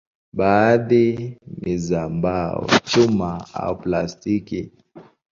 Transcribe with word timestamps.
Baadhi 0.33 1.37
ni 1.57 1.77
za 1.77 2.09
mbao, 2.09 2.67
chuma 2.85 3.47
au 3.53 3.75
plastiki. 3.81 4.71